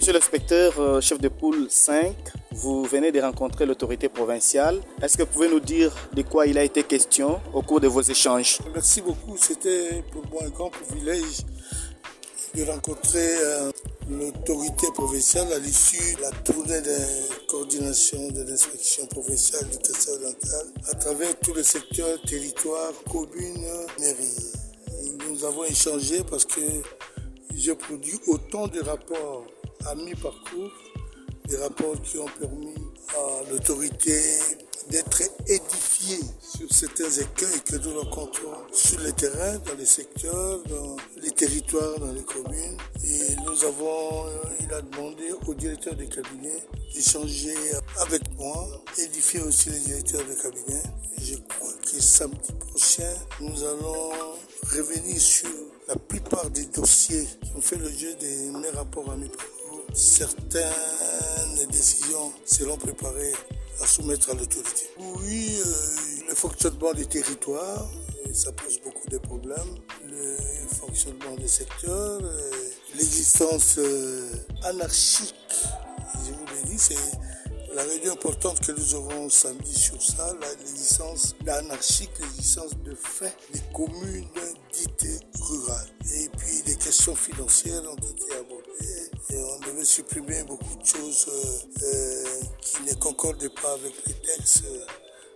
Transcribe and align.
Monsieur 0.00 0.14
l'inspecteur, 0.14 0.80
euh, 0.80 1.02
chef 1.02 1.20
de 1.20 1.28
poule 1.28 1.66
5, 1.68 2.16
vous 2.52 2.84
venez 2.84 3.12
de 3.12 3.20
rencontrer 3.20 3.66
l'autorité 3.66 4.08
provinciale. 4.08 4.80
Est-ce 5.02 5.18
que 5.18 5.24
vous 5.24 5.28
pouvez 5.28 5.50
nous 5.50 5.60
dire 5.60 5.94
de 6.14 6.22
quoi 6.22 6.46
il 6.46 6.56
a 6.56 6.64
été 6.64 6.84
question 6.84 7.38
au 7.52 7.60
cours 7.60 7.80
de 7.80 7.86
vos 7.86 8.00
échanges? 8.00 8.60
Merci 8.72 9.02
beaucoup. 9.02 9.36
C'était 9.36 10.02
pour 10.10 10.26
moi 10.30 10.44
un 10.46 10.48
grand 10.48 10.70
privilège 10.70 11.42
de 12.54 12.62
rencontrer 12.64 13.36
euh, 13.44 13.70
l'autorité 14.08 14.86
provinciale 14.94 15.52
à 15.52 15.58
l'issue 15.58 16.16
de 16.16 16.22
la 16.22 16.30
tournée 16.30 16.80
de 16.80 17.46
coordination 17.46 18.26
de 18.28 18.42
l'inspection 18.44 19.04
provinciale 19.04 19.68
du 19.68 19.76
Cassel 19.76 20.14
oriental 20.14 20.66
à 20.90 20.94
travers 20.94 21.38
tous 21.40 21.52
les 21.52 21.62
secteurs, 21.62 22.18
territoires, 22.22 22.94
communes, 23.12 23.68
mairies. 23.98 24.52
Nous 25.28 25.44
avons 25.44 25.64
échangé 25.64 26.24
parce 26.24 26.46
que 26.46 26.62
j'ai 27.54 27.74
produit 27.74 28.18
autant 28.28 28.66
de 28.66 28.80
rapports 28.80 29.44
à 29.86 29.94
mi-parcours, 29.94 30.70
des 31.46 31.56
rapports 31.56 32.00
qui 32.02 32.18
ont 32.18 32.28
permis 32.38 32.74
à 33.16 33.50
l'autorité 33.50 34.20
d'être 34.88 35.22
édifiée 35.46 36.20
sur 36.40 36.72
certains 36.72 37.10
écueils 37.10 37.60
que 37.64 37.76
nous 37.76 38.00
rencontrons 38.00 38.56
sur 38.72 38.98
le 39.00 39.12
terrain, 39.12 39.58
dans 39.58 39.74
les 39.74 39.86
secteurs, 39.86 40.62
dans 40.64 40.96
les 41.22 41.30
territoires, 41.30 41.98
dans 42.00 42.12
les 42.12 42.22
communes. 42.22 42.76
Et 43.04 43.36
nous 43.44 43.64
avons, 43.64 44.26
il 44.60 44.72
a 44.72 44.82
demandé 44.82 45.32
au 45.46 45.54
directeur 45.54 45.94
de 45.94 46.04
cabinet 46.04 46.62
d'échanger 46.94 47.54
avec 48.00 48.22
moi, 48.36 48.66
édifier 48.98 49.40
aussi 49.40 49.70
les 49.70 49.80
directeurs 49.80 50.26
de 50.26 50.34
cabinet. 50.34 50.82
Je 51.22 51.36
crois 51.48 51.72
que 51.82 52.00
samedi 52.00 52.52
prochain, 52.58 53.14
nous 53.40 53.62
allons 53.62 54.10
revenir 54.72 55.20
sur 55.20 55.48
la 55.88 55.96
plupart 55.96 56.48
des 56.50 56.66
dossiers 56.66 57.26
qui 57.42 57.50
ont 57.56 57.60
fait 57.60 57.76
l'objet 57.76 58.14
de 58.14 58.58
mes 58.58 58.70
rapports 58.70 59.10
à 59.10 59.16
mes 59.16 59.28
parcours. 59.28 59.59
Certaines 59.92 61.66
décisions 61.70 62.32
seront 62.44 62.76
préparées 62.76 63.32
à 63.80 63.86
soumettre 63.86 64.30
à 64.30 64.34
l'autorité. 64.34 64.88
Oui, 64.98 65.56
euh, 65.64 66.28
le 66.28 66.34
fonctionnement 66.34 66.92
des 66.92 67.06
territoires, 67.06 67.90
ça 68.32 68.52
pose 68.52 68.80
beaucoup 68.84 69.08
de 69.08 69.18
problèmes. 69.18 69.74
Le 70.06 70.36
fonctionnement 70.74 71.34
des 71.36 71.48
secteurs, 71.48 72.20
euh, 72.22 72.50
l'existence 72.94 73.76
euh, 73.78 74.30
anarchique, 74.64 75.34
je 76.24 76.32
vous 76.32 76.46
l'ai 76.54 76.70
dit, 76.70 76.78
c'est 76.78 76.94
la 77.74 77.82
réunion 77.82 78.12
importante 78.12 78.60
que 78.60 78.72
nous 78.72 78.94
aurons 78.94 79.28
samedi 79.28 79.74
sur 79.74 80.00
ça, 80.02 80.34
l'existence 80.58 81.34
anarchique, 81.46 82.10
l'existence 82.20 82.76
de 82.84 82.94
fait 82.94 83.36
des 83.52 83.62
communes 83.72 84.28
dites 84.72 85.24
rurales. 85.40 85.88
Financières 87.00 87.82
ont 87.90 87.96
été 87.96 88.34
abordées 88.34 89.10
on 89.32 89.58
devait 89.60 89.84
supprimer 89.84 90.42
beaucoup 90.44 90.76
de 90.76 90.84
choses 90.84 91.26
euh, 91.28 91.84
euh, 91.84 92.40
qui 92.60 92.82
ne 92.82 92.94
concordaient 92.94 93.48
pas 93.48 93.72
avec 93.72 93.94
les 94.06 94.14
textes. 94.14 94.64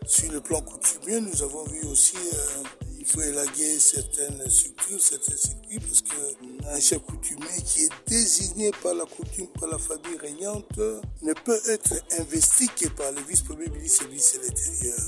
Sur 0.06 0.30
le 0.32 0.40
plan 0.40 0.60
coutumier, 0.60 1.20
nous 1.20 1.42
avons 1.42 1.64
vu 1.64 1.82
aussi 1.86 2.16
euh, 2.16 2.62
il 2.98 3.06
faut 3.06 3.22
élaguer 3.22 3.78
certaines 3.78 4.48
structures, 4.50 5.00
certains 5.00 5.36
circuits, 5.36 5.78
parce 5.78 6.02
qu'un 6.02 6.80
chef 6.80 6.98
coutumier 7.00 7.62
qui 7.64 7.84
est 7.84 7.90
désigné 8.06 8.70
par 8.82 8.94
la 8.94 9.04
coutume, 9.06 9.46
par 9.58 9.68
la 9.68 9.78
famille 9.78 10.18
régnante, 10.20 10.76
ne 10.76 11.32
peut 11.32 11.60
être 11.68 11.94
investi 12.18 12.68
que 12.68 12.88
par 12.88 13.12
le 13.12 13.20
vice-premier 13.22 13.68
ministre 13.68 14.02
et 14.02 14.04
le 14.04 14.10
ministre 14.10 14.38
de 14.40 14.46
l'Intérieur. 14.46 15.00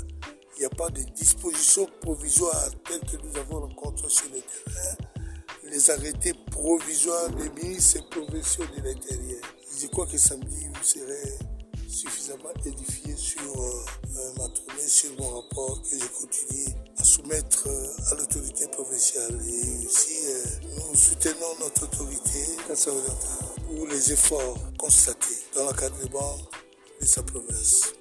Il 0.56 0.60
n'y 0.60 0.66
a 0.66 0.70
pas 0.70 0.88
de 0.88 1.02
dispositions 1.14 1.86
provisoires 2.00 2.70
telles 2.88 3.00
que 3.00 3.22
nous 3.22 3.36
avons 3.36 3.60
rencontrées 3.60 4.08
sur 4.08 4.26
le 4.32 4.40
terrain. 4.40 4.95
Les 5.86 5.92
arrêtés 5.92 6.32
des 6.32 7.62
ministres 7.62 7.98
et 7.98 8.10
provinciaux 8.10 8.64
de 8.76 8.82
l'Intérieur. 8.82 9.40
Je 9.80 9.86
crois 9.86 10.06
que 10.06 10.18
samedi, 10.18 10.66
vous 10.74 10.82
serez 10.82 11.38
suffisamment 11.88 12.50
édifié 12.64 13.14
sur 13.16 13.42
euh, 13.42 14.32
ma 14.36 14.48
tournée, 14.48 14.88
sur 14.88 15.10
mon 15.20 15.40
rapport 15.40 15.80
que 15.82 15.96
je 15.96 16.06
continue 16.06 16.74
à 16.98 17.04
soumettre 17.04 17.68
euh, 17.68 18.10
à 18.10 18.14
l'autorité 18.16 18.66
provinciale. 18.68 19.38
Et 19.46 19.86
aussi, 19.86 20.26
euh, 20.26 20.44
nous 20.90 20.96
soutenons 20.96 21.54
notre 21.60 21.84
autorité 21.84 22.46
pour 23.66 23.86
les 23.86 24.12
efforts 24.12 24.58
constatés 24.78 25.38
dans 25.54 25.66
l'encadrement 25.66 26.38
de 27.00 27.06
sa 27.06 27.22
province. 27.22 27.95